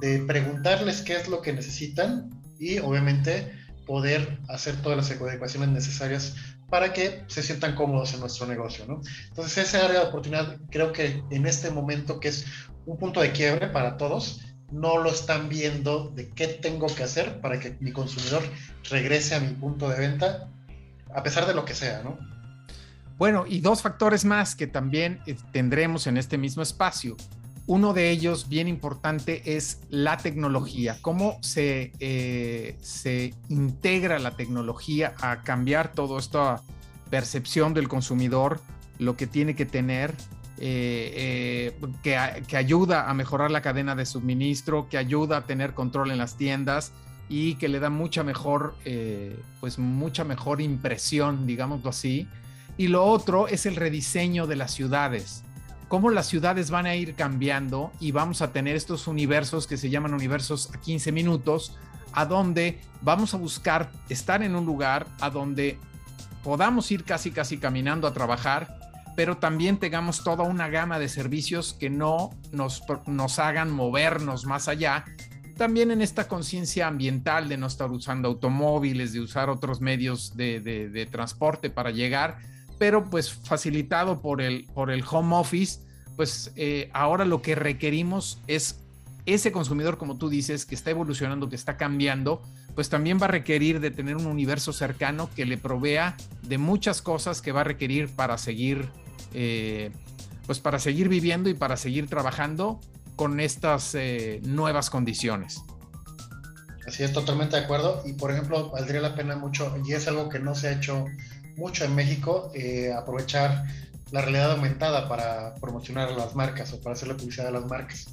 de 0.00 0.18
preguntarles 0.20 1.02
qué 1.02 1.16
es 1.16 1.28
lo 1.28 1.40
que 1.42 1.52
necesitan 1.52 2.30
y 2.58 2.78
obviamente 2.78 3.52
poder 3.86 4.38
hacer 4.48 4.76
todas 4.82 4.96
las 4.96 5.10
adecuaciones 5.10 5.68
necesarias 5.68 6.34
para 6.68 6.92
que 6.92 7.24
se 7.28 7.42
sientan 7.42 7.74
cómodos 7.74 8.14
en 8.14 8.20
nuestro 8.20 8.46
negocio. 8.46 8.84
¿no? 8.86 9.00
Entonces 9.28 9.68
esa 9.68 9.84
área 9.84 10.00
de 10.00 10.06
oportunidad 10.06 10.56
creo 10.70 10.92
que 10.92 11.22
en 11.30 11.46
este 11.46 11.70
momento 11.70 12.20
que 12.20 12.28
es 12.28 12.46
un 12.86 12.98
punto 12.98 13.20
de 13.20 13.32
quiebre 13.32 13.68
para 13.68 13.96
todos, 13.96 14.40
no 14.70 14.98
lo 14.98 15.10
están 15.10 15.48
viendo 15.48 16.10
de 16.14 16.28
qué 16.30 16.46
tengo 16.46 16.86
que 16.86 17.02
hacer 17.02 17.40
para 17.40 17.58
que 17.58 17.76
mi 17.80 17.92
consumidor 17.92 18.42
regrese 18.90 19.34
a 19.34 19.40
mi 19.40 19.54
punto 19.54 19.88
de 19.88 19.98
venta, 19.98 20.50
a 21.14 21.22
pesar 21.22 21.46
de 21.46 21.54
lo 21.54 21.64
que 21.64 21.74
sea, 21.74 22.02
¿no? 22.02 22.18
Bueno, 23.16 23.46
y 23.48 23.60
dos 23.60 23.82
factores 23.82 24.24
más 24.24 24.54
que 24.54 24.66
también 24.66 25.20
eh, 25.26 25.36
tendremos 25.52 26.06
en 26.06 26.16
este 26.16 26.38
mismo 26.38 26.62
espacio. 26.62 27.16
Uno 27.68 27.92
de 27.92 28.08
ellos, 28.08 28.48
bien 28.48 28.66
importante, 28.66 29.42
es 29.44 29.82
la 29.90 30.16
tecnología. 30.16 30.96
Cómo 31.02 31.36
se, 31.42 31.92
eh, 32.00 32.78
se 32.80 33.34
integra 33.50 34.18
la 34.18 34.36
tecnología 34.36 35.14
a 35.20 35.42
cambiar 35.42 35.92
toda 35.92 36.18
esta 36.18 36.62
percepción 37.10 37.74
del 37.74 37.86
consumidor, 37.86 38.62
lo 38.98 39.18
que 39.18 39.26
tiene 39.26 39.54
que 39.54 39.66
tener 39.66 40.14
eh, 40.56 41.74
eh, 41.76 41.86
que, 42.02 42.42
que, 42.48 42.56
ayuda 42.56 43.10
a 43.10 43.12
mejorar 43.12 43.50
la 43.50 43.60
cadena 43.60 43.94
de 43.94 44.06
suministro, 44.06 44.88
que 44.88 44.96
ayuda 44.96 45.36
a 45.36 45.44
tener 45.44 45.74
control 45.74 46.10
en 46.10 46.16
las 46.16 46.38
tiendas 46.38 46.92
y 47.28 47.56
que 47.56 47.68
le 47.68 47.80
da 47.80 47.90
mucha 47.90 48.24
mejor, 48.24 48.76
pues 49.60 49.78
mucha 49.78 50.24
mejor 50.24 50.62
impresión, 50.62 51.46
digámoslo 51.46 51.90
así. 51.90 52.26
Y 52.78 52.88
lo 52.88 53.04
otro 53.04 53.46
es 53.46 53.66
el 53.66 53.76
rediseño 53.76 54.46
de 54.46 54.56
las 54.56 54.72
ciudades. 54.72 55.44
Cómo 55.88 56.10
las 56.10 56.26
ciudades 56.26 56.70
van 56.70 56.86
a 56.86 56.94
ir 56.94 57.14
cambiando 57.14 57.92
y 57.98 58.12
vamos 58.12 58.42
a 58.42 58.52
tener 58.52 58.76
estos 58.76 59.06
universos 59.06 59.66
que 59.66 59.76
se 59.76 59.90
llaman 59.90 60.14
universos 60.14 60.70
a 60.74 60.80
15 60.80 61.12
minutos, 61.12 61.76
a 62.12 62.26
donde 62.26 62.78
vamos 63.00 63.34
a 63.34 63.38
buscar 63.38 63.90
estar 64.08 64.42
en 64.42 64.54
un 64.54 64.66
lugar 64.66 65.06
a 65.20 65.30
donde 65.30 65.78
podamos 66.44 66.90
ir 66.90 67.04
casi 67.04 67.30
casi 67.30 67.58
caminando 67.58 68.06
a 68.06 68.12
trabajar 68.12 68.78
pero 69.18 69.36
también 69.36 69.78
tengamos 69.78 70.22
toda 70.22 70.44
una 70.44 70.68
gama 70.68 71.00
de 71.00 71.08
servicios 71.08 71.72
que 71.72 71.90
no 71.90 72.30
nos, 72.52 72.84
nos 73.06 73.40
hagan 73.40 73.68
movernos 73.68 74.46
más 74.46 74.68
allá. 74.68 75.06
También 75.56 75.90
en 75.90 76.02
esta 76.02 76.28
conciencia 76.28 76.86
ambiental 76.86 77.48
de 77.48 77.56
no 77.56 77.66
estar 77.66 77.90
usando 77.90 78.28
automóviles, 78.28 79.12
de 79.12 79.18
usar 79.18 79.50
otros 79.50 79.80
medios 79.80 80.36
de, 80.36 81.08
transporte 81.10 81.68
para 81.68 81.90
llegar, 81.90 82.38
pero 82.78 83.08
pues 83.10 83.32
facilitado 83.32 84.20
por 84.20 84.40
el, 84.40 84.66
por 84.74 84.90
el 84.90 85.04
home 85.08 85.36
office, 85.36 85.80
pues 86.16 86.52
eh, 86.56 86.90
ahora 86.92 87.24
lo 87.24 87.42
que 87.42 87.54
requerimos 87.54 88.40
es 88.46 88.80
ese 89.26 89.52
consumidor, 89.52 89.98
como 89.98 90.16
tú 90.16 90.28
dices, 90.28 90.64
que 90.64 90.74
está 90.74 90.90
evolucionando, 90.90 91.48
que 91.48 91.56
está 91.56 91.76
cambiando, 91.76 92.42
pues 92.74 92.88
también 92.88 93.18
va 93.20 93.26
a 93.26 93.28
requerir 93.28 93.80
de 93.80 93.90
tener 93.90 94.16
un 94.16 94.26
universo 94.26 94.72
cercano 94.72 95.28
que 95.34 95.44
le 95.44 95.58
provea 95.58 96.16
de 96.42 96.58
muchas 96.58 97.02
cosas 97.02 97.42
que 97.42 97.52
va 97.52 97.60
a 97.60 97.64
requerir 97.64 98.08
para 98.08 98.38
seguir 98.38 98.88
eh, 99.34 99.90
pues 100.46 100.60
para 100.60 100.78
seguir 100.78 101.10
viviendo 101.10 101.50
y 101.50 101.54
para 101.54 101.76
seguir 101.76 102.08
trabajando 102.08 102.80
con 103.16 103.38
estas 103.38 103.94
eh, 103.94 104.40
nuevas 104.44 104.88
condiciones. 104.88 105.62
Así 106.86 107.02
es, 107.02 107.12
totalmente 107.12 107.56
de 107.56 107.64
acuerdo. 107.64 108.02
Y 108.06 108.14
por 108.14 108.30
ejemplo, 108.30 108.70
valdría 108.70 109.02
la 109.02 109.14
pena 109.14 109.36
mucho, 109.36 109.76
y 109.84 109.92
es 109.92 110.08
algo 110.08 110.30
que 110.30 110.38
no 110.38 110.54
se 110.54 110.68
ha 110.68 110.72
hecho 110.72 111.04
mucho 111.58 111.84
en 111.84 111.94
México, 111.94 112.50
eh, 112.54 112.92
aprovechar 112.92 113.64
la 114.10 114.22
realidad 114.22 114.52
aumentada 114.52 115.08
para 115.08 115.54
promocionar 115.56 116.08
a 116.08 116.12
las 116.12 116.34
marcas 116.34 116.72
o 116.72 116.80
para 116.80 116.94
hacer 116.94 117.08
la 117.08 117.16
publicidad 117.16 117.46
de 117.46 117.52
las 117.52 117.66
marcas. 117.66 118.06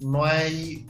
No 0.00 0.24
hay 0.24 0.86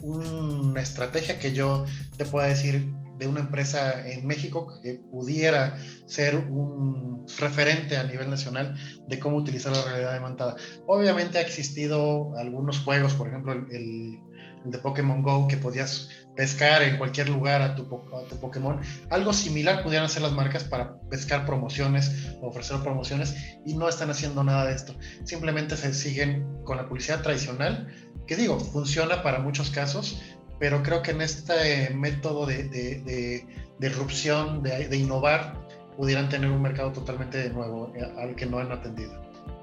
una 0.00 0.80
estrategia 0.80 1.38
que 1.38 1.52
yo 1.52 1.84
te 2.16 2.24
pueda 2.26 2.46
decir 2.46 2.92
de 3.18 3.28
una 3.28 3.40
empresa 3.40 4.06
en 4.08 4.26
México 4.26 4.80
que 4.82 4.94
pudiera 4.94 5.78
ser 6.06 6.36
un 6.36 7.26
referente 7.38 7.96
a 7.96 8.04
nivel 8.04 8.28
nacional 8.28 8.76
de 9.08 9.18
cómo 9.18 9.36
utilizar 9.36 9.72
la 9.72 9.84
realidad 9.84 10.16
aumentada. 10.16 10.56
Obviamente 10.86 11.38
ha 11.38 11.40
existido 11.40 12.36
algunos 12.36 12.80
juegos, 12.80 13.14
por 13.14 13.28
ejemplo 13.28 13.52
el, 13.52 13.66
el, 13.70 14.18
de 14.64 14.78
Pokémon 14.78 15.22
Go, 15.22 15.46
que 15.48 15.56
podías 15.56 16.08
pescar 16.34 16.82
en 16.82 16.96
cualquier 16.96 17.28
lugar 17.28 17.62
a 17.62 17.74
tu, 17.74 17.82
a 17.82 18.28
tu, 18.28 18.36
Pokémon. 18.40 18.80
Algo 19.10 19.32
similar 19.32 19.82
pudieran 19.82 20.06
hacer 20.06 20.22
las 20.22 20.32
marcas 20.32 20.64
para 20.64 21.00
pescar 21.10 21.46
promociones 21.46 22.28
o 22.40 22.48
ofrecer 22.48 22.78
promociones 22.80 23.34
y 23.64 23.74
no 23.74 23.88
están 23.88 24.10
haciendo 24.10 24.42
nada 24.42 24.66
de 24.66 24.74
esto. 24.74 24.94
Simplemente 25.24 25.76
se 25.76 25.94
siguen 25.94 26.46
con 26.64 26.76
la 26.76 26.88
publicidad 26.88 27.22
tradicional, 27.22 27.88
que 28.26 28.36
digo, 28.36 28.58
funciona 28.58 29.22
para 29.22 29.38
muchos 29.38 29.70
casos, 29.70 30.20
pero 30.58 30.82
creo 30.82 31.02
que 31.02 31.12
en 31.12 31.20
este 31.20 31.90
método 31.94 32.46
de, 32.46 32.64
de, 32.64 33.00
de, 33.00 33.46
de 33.78 33.86
erupción, 33.86 34.62
de, 34.62 34.96
innovar, 34.96 35.54
pudieran 35.96 36.28
tener 36.28 36.50
un 36.50 36.62
mercado 36.62 36.92
totalmente 36.92 37.50
nuevo 37.50 37.92
eh, 37.94 38.04
al 38.18 38.34
que 38.34 38.46
no 38.46 38.58
han 38.58 38.72
atendido. 38.72 39.12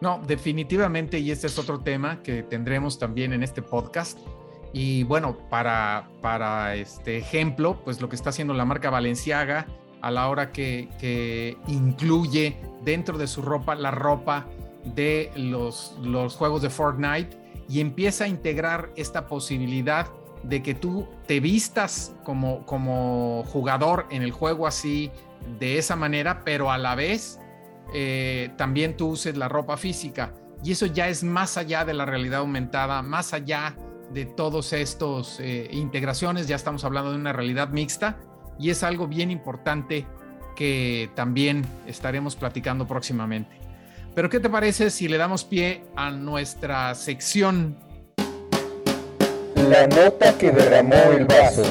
No, 0.02 0.22
definitivamente, 0.26 1.20
y 1.20 1.32
este 1.32 1.48
es 1.48 1.60
otro 1.60 1.80
tema 1.80 2.24
que 2.24 2.44
tendremos 2.44 2.98
también 2.98 3.34
en 3.34 3.44
este 3.44 3.62
podcast. 3.62 4.18
Y 4.74 5.04
bueno, 5.04 5.38
para, 5.50 6.08
para 6.22 6.76
este 6.76 7.18
ejemplo, 7.18 7.82
pues 7.84 8.00
lo 8.02 8.10
que 8.10 8.16
está 8.16 8.30
haciendo 8.30 8.54
la 8.54 8.66
marca 8.66 8.90
Valenciaga 8.90 9.68
a 10.02 10.12
la 10.12 10.30
hora 10.30 10.52
que, 10.52 10.90
que 11.00 11.58
incluye 11.68 12.58
dentro 12.84 13.18
de 13.18 13.28
su 13.28 13.42
ropa 13.42 13.76
la 13.76 13.92
ropa 13.92 14.48
de 14.84 15.32
los, 15.36 15.96
los 16.02 16.36
juegos 16.36 16.62
de 16.62 16.70
Fortnite 16.70 17.38
y 17.70 17.80
empieza 17.82 18.26
a 18.26 18.28
integrar 18.28 18.92
esta 18.96 19.28
posibilidad 19.28 20.08
de 20.44 20.64
que 20.64 20.74
tú 20.74 21.08
te 21.28 21.40
vistas 21.40 22.16
como, 22.24 22.66
como 22.66 23.44
jugador 23.48 24.08
en 24.10 24.24
el 24.24 24.32
juego 24.32 24.66
así 24.66 25.12
de 25.60 25.78
esa 25.78 25.96
manera, 25.96 26.44
pero 26.44 26.72
a 26.72 26.78
la 26.78 26.96
vez 26.96 27.40
eh, 27.94 28.50
también 28.58 28.98
tú 28.98 29.10
uses 29.10 29.38
la 29.38 29.48
ropa 29.48 29.78
física. 29.78 30.34
Y 30.64 30.72
eso 30.72 30.86
ya 30.86 31.08
es 31.10 31.24
más 31.24 31.58
allá 31.58 31.86
de 31.86 31.94
la 31.94 32.06
realidad 32.06 32.40
aumentada, 32.40 33.02
más 33.02 33.34
allá 33.34 33.76
de 34.14 34.26
todos 34.26 34.74
estos 34.74 35.40
eh, 35.40 35.70
integraciones, 35.72 36.48
ya 36.48 36.56
estamos 36.56 36.84
hablando 36.84 37.12
de 37.12 37.18
una 37.18 37.34
realidad 37.34 37.70
mixta 37.70 38.20
y 38.60 38.70
es 38.70 38.84
algo 38.84 39.08
bien 39.08 39.32
importante 39.32 40.06
que 40.56 41.10
también 41.16 41.66
estaremos 41.88 42.36
platicando 42.36 42.88
próximamente. 42.88 43.60
Pero 44.14 44.30
¿qué 44.30 44.40
te 44.40 44.50
parece 44.50 44.90
si 44.90 45.08
le 45.08 45.18
damos 45.18 45.46
pie 45.46 45.84
a 45.96 46.12
nuestra 46.12 46.94
sección? 46.96 47.78
La 49.70 49.88
nota 49.88 50.38
que 50.38 50.52
derramó 50.52 50.96
el 51.14 51.26
vaso. 51.26 51.64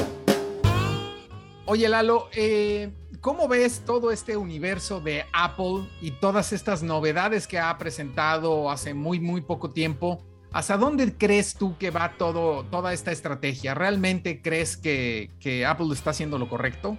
Oye 1.65 1.87
Lalo, 1.87 2.29
eh, 2.33 2.91
¿cómo 3.21 3.47
ves 3.47 3.83
todo 3.85 4.11
este 4.11 4.35
universo 4.35 4.99
de 4.99 5.25
Apple 5.31 5.87
y 6.01 6.11
todas 6.11 6.51
estas 6.51 6.81
novedades 6.81 7.47
que 7.47 7.59
ha 7.59 7.77
presentado 7.77 8.71
hace 8.71 8.93
muy, 8.93 9.19
muy 9.19 9.41
poco 9.41 9.69
tiempo? 9.69 10.23
¿Hasta 10.53 10.75
dónde 10.75 11.13
crees 11.17 11.55
tú 11.55 11.77
que 11.77 11.91
va 11.91 12.17
todo, 12.17 12.65
toda 12.65 12.91
esta 12.91 13.11
estrategia? 13.11 13.73
¿Realmente 13.73 14.41
crees 14.41 14.75
que, 14.75 15.29
Apple 15.65 15.87
está 15.93 16.09
haciendo 16.09 16.37
lo 16.37 16.49
correcto? 16.49 16.97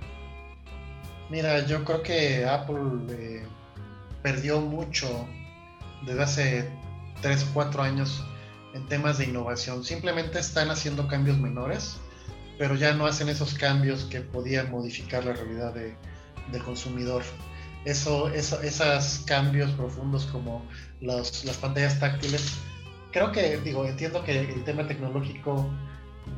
Mira, 1.28 1.66
yo 1.66 1.84
creo 1.84 2.02
que 2.02 2.46
Apple 2.46 3.06
eh, 3.10 3.46
perdió 4.22 4.60
mucho 4.60 5.26
desde 6.06 6.22
hace 6.22 6.70
3 7.20 7.42
o 7.44 7.54
4 7.54 7.82
años 7.82 8.24
en 8.72 8.86
temas 8.86 9.18
de 9.18 9.26
innovación. 9.26 9.84
Simplemente 9.84 10.38
están 10.38 10.70
haciendo 10.70 11.06
cambios 11.06 11.38
menores, 11.38 11.98
pero 12.58 12.74
ya 12.74 12.94
no 12.94 13.04
hacen 13.04 13.28
esos 13.28 13.52
cambios 13.52 14.04
que 14.04 14.22
podían 14.22 14.70
modificar 14.70 15.26
la 15.26 15.34
realidad 15.34 15.74
de, 15.74 15.94
del 16.50 16.62
consumidor. 16.62 17.22
Eso, 17.84 18.28
eso, 18.28 18.62
esos 18.62 19.24
cambios 19.26 19.70
profundos 19.72 20.24
como 20.26 20.64
las 21.00 21.42
pantallas 21.60 22.00
táctiles, 22.00 22.54
creo 23.12 23.30
que, 23.30 23.58
digo, 23.58 23.86
entiendo 23.86 24.24
que 24.24 24.40
el 24.40 24.64
tema 24.64 24.86
tecnológico 24.86 25.70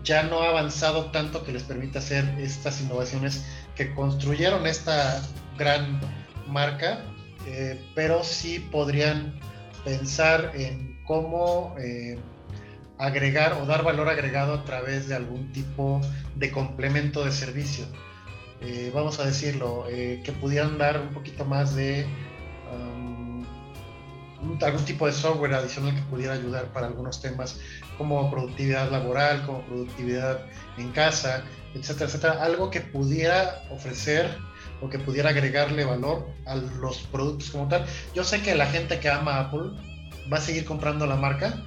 ya 0.02 0.24
no 0.24 0.40
ha 0.40 0.48
avanzado 0.48 1.06
tanto 1.06 1.44
que 1.44 1.52
les 1.52 1.62
permita 1.62 1.98
hacer 1.98 2.24
estas 2.38 2.80
innovaciones 2.80 3.44
que 3.74 3.94
construyeron 3.94 4.66
esta 4.66 5.22
gran 5.58 6.00
marca, 6.46 7.04
eh, 7.46 7.80
pero 7.94 8.22
sí 8.24 8.58
podrían 8.58 9.38
pensar 9.84 10.52
en 10.54 10.98
cómo 11.06 11.74
eh, 11.78 12.18
agregar 12.98 13.54
o 13.54 13.66
dar 13.66 13.82
valor 13.82 14.08
agregado 14.08 14.54
a 14.54 14.64
través 14.64 15.08
de 15.08 15.14
algún 15.14 15.52
tipo 15.52 16.00
de 16.36 16.50
complemento 16.50 17.24
de 17.24 17.32
servicio. 17.32 17.84
Eh, 18.60 18.90
vamos 18.94 19.18
a 19.20 19.26
decirlo, 19.26 19.84
que 19.88 20.32
pudieran 20.40 20.78
dar 20.78 20.98
un 20.98 21.12
poquito 21.12 21.44
más 21.44 21.74
de 21.74 22.06
um, 22.72 23.03
algún 24.62 24.84
tipo 24.84 25.06
de 25.06 25.12
software 25.12 25.54
adicional 25.54 25.94
que 25.94 26.02
pudiera 26.02 26.34
ayudar 26.34 26.66
para 26.72 26.86
algunos 26.86 27.20
temas 27.20 27.60
como 27.98 28.30
productividad 28.30 28.90
laboral, 28.90 29.44
como 29.46 29.62
productividad 29.66 30.46
en 30.78 30.90
casa, 30.92 31.44
etcétera, 31.74 32.06
etcétera. 32.06 32.44
Algo 32.44 32.70
que 32.70 32.80
pudiera 32.80 33.62
ofrecer 33.70 34.36
o 34.80 34.88
que 34.88 34.98
pudiera 34.98 35.30
agregarle 35.30 35.84
valor 35.84 36.28
a 36.46 36.56
los 36.56 36.98
productos 37.12 37.50
como 37.50 37.68
tal. 37.68 37.84
Yo 38.14 38.24
sé 38.24 38.42
que 38.42 38.54
la 38.54 38.66
gente 38.66 39.00
que 39.00 39.08
ama 39.08 39.40
Apple 39.40 39.70
va 40.32 40.38
a 40.38 40.40
seguir 40.40 40.64
comprando 40.64 41.06
la 41.06 41.16
marca, 41.16 41.62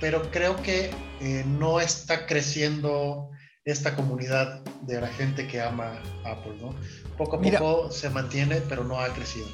pero 0.00 0.30
creo 0.30 0.56
que 0.62 0.90
eh, 1.20 1.44
no 1.46 1.80
está 1.80 2.26
creciendo 2.26 3.30
esta 3.64 3.94
comunidad 3.94 4.62
de 4.82 5.00
la 5.00 5.08
gente 5.08 5.46
que 5.46 5.60
ama 5.60 6.00
Apple, 6.24 6.56
¿no? 6.60 6.74
Poco 7.16 7.36
a 7.36 7.40
poco 7.40 7.90
se 7.90 8.08
mantiene, 8.08 8.62
pero 8.68 8.84
no 8.84 8.98
ha 8.98 9.08
crecido. 9.08 9.46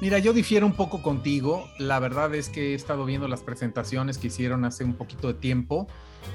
Mira, 0.00 0.18
yo 0.18 0.32
difiero 0.32 0.66
un 0.66 0.74
poco 0.74 1.02
contigo. 1.02 1.68
La 1.78 1.98
verdad 1.98 2.34
es 2.34 2.48
que 2.48 2.72
he 2.72 2.74
estado 2.74 3.04
viendo 3.04 3.28
las 3.28 3.42
presentaciones 3.42 4.18
que 4.18 4.26
hicieron 4.26 4.64
hace 4.64 4.84
un 4.84 4.94
poquito 4.94 5.28
de 5.28 5.34
tiempo 5.34 5.86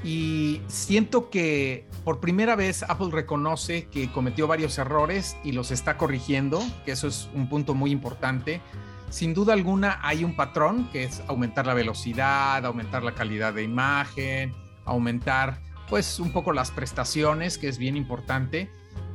y 0.03 0.61
siento 0.67 1.29
que 1.29 1.87
por 2.03 2.19
primera 2.19 2.55
vez 2.55 2.83
Apple 2.83 3.09
reconoce 3.11 3.87
que 3.87 4.11
cometió 4.11 4.47
varios 4.47 4.77
errores 4.77 5.35
y 5.43 5.51
los 5.51 5.71
está 5.71 5.97
corrigiendo, 5.97 6.61
que 6.85 6.91
eso 6.91 7.07
es 7.07 7.29
un 7.33 7.49
punto 7.49 7.73
muy 7.73 7.91
importante. 7.91 8.61
Sin 9.09 9.33
duda 9.33 9.53
alguna 9.53 9.99
hay 10.03 10.23
un 10.23 10.35
patrón 10.35 10.89
que 10.91 11.03
es 11.03 11.21
aumentar 11.27 11.65
la 11.65 11.73
velocidad, 11.73 12.65
aumentar 12.65 13.03
la 13.03 13.13
calidad 13.13 13.53
de 13.53 13.63
imagen, 13.63 14.53
aumentar 14.85 15.61
pues 15.89 16.19
un 16.19 16.31
poco 16.31 16.53
las 16.53 16.71
prestaciones, 16.71 17.57
que 17.57 17.67
es 17.67 17.77
bien 17.79 17.97
importante. 17.97 18.69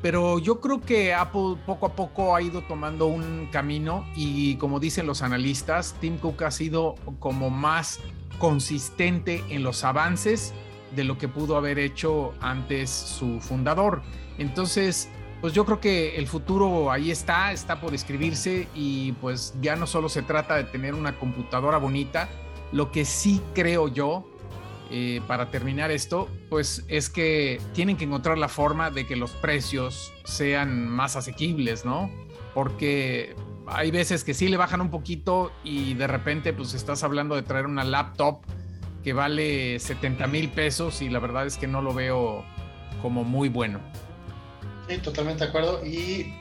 Pero 0.04 0.38
yo 0.38 0.60
creo 0.60 0.82
que 0.82 1.14
Apple 1.14 1.56
poco 1.64 1.86
a 1.86 1.96
poco 1.96 2.36
ha 2.36 2.42
ido 2.42 2.60
tomando 2.60 3.06
un 3.06 3.48
camino 3.50 4.06
y 4.14 4.56
como 4.56 4.78
dicen 4.78 5.06
los 5.06 5.22
analistas, 5.22 5.96
Tim 5.98 6.18
Cook 6.18 6.42
ha 6.42 6.50
sido 6.50 6.96
como 7.20 7.48
más 7.48 8.00
consistente 8.38 9.42
en 9.48 9.62
los 9.62 9.82
avances 9.82 10.52
de 10.94 11.04
lo 11.04 11.16
que 11.16 11.26
pudo 11.26 11.56
haber 11.56 11.78
hecho 11.78 12.34
antes 12.42 12.90
su 12.90 13.40
fundador. 13.40 14.02
Entonces, 14.36 15.08
pues 15.40 15.54
yo 15.54 15.64
creo 15.64 15.80
que 15.80 16.16
el 16.16 16.26
futuro 16.26 16.90
ahí 16.90 17.10
está, 17.10 17.52
está 17.52 17.80
por 17.80 17.94
escribirse 17.94 18.68
y 18.74 19.12
pues 19.12 19.54
ya 19.62 19.74
no 19.74 19.86
solo 19.86 20.10
se 20.10 20.20
trata 20.20 20.56
de 20.56 20.64
tener 20.64 20.92
una 20.92 21.18
computadora 21.18 21.78
bonita, 21.78 22.28
lo 22.72 22.92
que 22.92 23.06
sí 23.06 23.40
creo 23.54 23.88
yo, 23.88 24.26
eh, 24.90 25.20
para 25.26 25.50
terminar 25.50 25.90
esto, 25.90 26.28
pues 26.50 26.84
es 26.88 27.08
que 27.08 27.60
tienen 27.72 27.96
que 27.96 28.04
encontrar 28.04 28.38
la 28.38 28.48
forma 28.48 28.90
de 28.90 29.06
que 29.06 29.16
los 29.16 29.32
precios 29.32 30.12
sean 30.24 30.88
más 30.88 31.16
asequibles, 31.16 31.84
¿no? 31.84 32.10
Porque 32.54 33.34
hay 33.66 33.90
veces 33.90 34.24
que 34.24 34.34
sí 34.34 34.48
le 34.48 34.56
bajan 34.56 34.80
un 34.80 34.90
poquito 34.90 35.52
y 35.64 35.94
de 35.94 36.06
repente 36.06 36.52
pues 36.52 36.74
estás 36.74 37.02
hablando 37.02 37.34
de 37.34 37.42
traer 37.42 37.66
una 37.66 37.84
laptop 37.84 38.42
que 39.02 39.12
vale 39.12 39.78
70 39.78 40.26
mil 40.26 40.50
pesos 40.50 41.02
y 41.02 41.08
la 41.08 41.18
verdad 41.18 41.46
es 41.46 41.56
que 41.56 41.66
no 41.66 41.82
lo 41.82 41.94
veo 41.94 42.44
como 43.02 43.24
muy 43.24 43.48
bueno. 43.48 43.80
Sí, 44.88 44.98
totalmente 44.98 45.44
de 45.44 45.50
acuerdo. 45.50 45.84
Y 45.84 46.32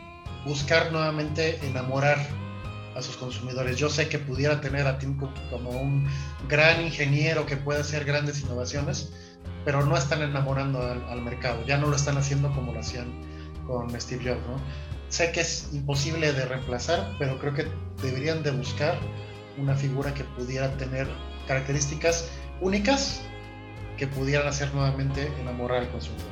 buscar 0.45 0.91
nuevamente 0.91 1.59
enamorar 1.65 2.17
a 2.95 3.01
sus 3.01 3.17
consumidores. 3.17 3.77
Yo 3.77 3.89
sé 3.89 4.07
que 4.07 4.19
pudiera 4.19 4.61
tener 4.61 4.87
a 4.87 4.97
Tim 4.99 5.17
Cook 5.17 5.31
como 5.49 5.71
un 5.71 6.07
gran 6.47 6.81
ingeniero 6.81 7.45
que 7.45 7.57
puede 7.57 7.81
hacer 7.81 8.05
grandes 8.05 8.41
innovaciones, 8.41 9.11
pero 9.65 9.85
no 9.85 9.97
están 9.97 10.21
enamorando 10.21 10.81
al, 10.81 11.21
mercado. 11.21 11.65
Ya 11.65 11.77
no 11.77 11.87
lo 11.87 11.95
están 11.95 12.17
haciendo 12.17 12.51
como 12.53 12.73
lo 12.73 12.79
hacían 12.79 13.11
con 13.67 13.89
Steve 13.99 14.23
Jobs. 14.23 14.61
Sé 15.09 15.31
que 15.31 15.41
es 15.41 15.69
imposible 15.73 16.33
de 16.33 16.45
reemplazar, 16.45 17.15
pero 17.19 17.39
creo 17.39 17.53
que 17.53 17.67
deberían 18.01 18.41
de 18.43 18.51
buscar 18.51 18.97
una 19.57 19.75
figura 19.75 20.13
que 20.13 20.23
pudiera 20.23 20.75
tener 20.77 21.07
características 21.47 22.29
únicas 22.61 23.21
que 23.97 24.07
pudieran 24.07 24.47
hacer 24.47 24.73
nuevamente 24.73 25.31
enamorar 25.39 25.81
al 25.81 25.91
consumidor. 25.91 26.31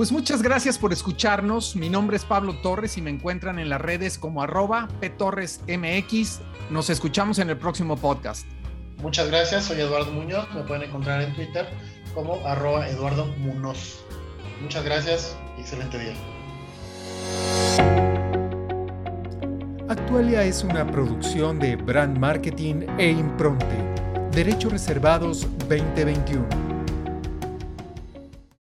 Pues 0.00 0.12
muchas 0.12 0.40
gracias 0.40 0.78
por 0.78 0.94
escucharnos. 0.94 1.76
Mi 1.76 1.90
nombre 1.90 2.16
es 2.16 2.24
Pablo 2.24 2.54
Torres 2.62 2.96
y 2.96 3.02
me 3.02 3.10
encuentran 3.10 3.58
en 3.58 3.68
las 3.68 3.82
redes 3.82 4.16
como 4.16 4.42
arroba 4.42 4.88
ptorresmx. 4.98 6.40
Nos 6.70 6.88
escuchamos 6.88 7.38
en 7.38 7.50
el 7.50 7.58
próximo 7.58 7.98
podcast. 7.98 8.46
Muchas 9.02 9.28
gracias, 9.28 9.66
soy 9.66 9.78
Eduardo 9.78 10.10
Muñoz. 10.10 10.48
Me 10.54 10.62
pueden 10.62 10.84
encontrar 10.84 11.20
en 11.20 11.34
Twitter 11.34 11.68
como 12.14 12.36
arroba 12.46 12.88
Eduardo 12.88 13.26
Munoz. 13.26 14.00
Muchas 14.62 14.86
gracias 14.86 15.36
y 15.58 15.60
excelente 15.60 15.98
día. 15.98 16.14
Actualia 19.86 20.44
es 20.44 20.64
una 20.64 20.90
producción 20.90 21.58
de 21.58 21.76
Brand 21.76 22.16
Marketing 22.16 22.86
e 22.96 23.10
Impronte. 23.10 23.76
Derechos 24.32 24.72
Reservados 24.72 25.46
2021. 25.68 26.79